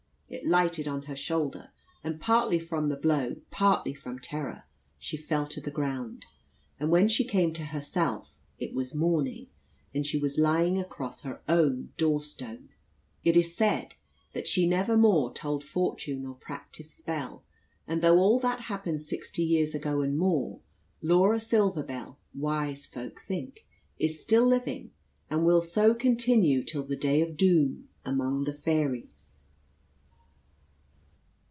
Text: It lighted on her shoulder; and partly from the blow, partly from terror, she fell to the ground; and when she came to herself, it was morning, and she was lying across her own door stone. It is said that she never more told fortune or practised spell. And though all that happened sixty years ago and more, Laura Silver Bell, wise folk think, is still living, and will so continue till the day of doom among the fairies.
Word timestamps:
It 0.33 0.45
lighted 0.45 0.87
on 0.87 1.03
her 1.03 1.15
shoulder; 1.15 1.71
and 2.05 2.17
partly 2.17 2.57
from 2.57 2.87
the 2.87 2.95
blow, 2.95 3.35
partly 3.49 3.93
from 3.93 4.17
terror, 4.17 4.63
she 4.97 5.17
fell 5.17 5.45
to 5.47 5.59
the 5.59 5.69
ground; 5.71 6.25
and 6.79 6.89
when 6.89 7.09
she 7.09 7.25
came 7.27 7.51
to 7.55 7.65
herself, 7.65 8.37
it 8.57 8.73
was 8.73 8.95
morning, 8.95 9.47
and 9.93 10.07
she 10.07 10.17
was 10.17 10.37
lying 10.37 10.79
across 10.79 11.23
her 11.23 11.41
own 11.49 11.91
door 11.97 12.23
stone. 12.23 12.69
It 13.25 13.35
is 13.35 13.53
said 13.53 13.95
that 14.31 14.47
she 14.47 14.65
never 14.69 14.95
more 14.95 15.33
told 15.33 15.65
fortune 15.65 16.25
or 16.25 16.35
practised 16.35 16.91
spell. 16.91 17.43
And 17.85 18.01
though 18.01 18.17
all 18.19 18.39
that 18.39 18.61
happened 18.61 19.01
sixty 19.01 19.43
years 19.43 19.75
ago 19.75 19.99
and 19.99 20.17
more, 20.17 20.61
Laura 21.01 21.41
Silver 21.41 21.83
Bell, 21.83 22.17
wise 22.33 22.85
folk 22.85 23.19
think, 23.21 23.65
is 23.99 24.21
still 24.23 24.45
living, 24.45 24.91
and 25.29 25.45
will 25.45 25.61
so 25.61 25.93
continue 25.93 26.63
till 26.63 26.83
the 26.83 26.95
day 26.95 27.21
of 27.21 27.35
doom 27.35 27.89
among 28.05 28.45
the 28.45 28.53
fairies. 28.53 29.39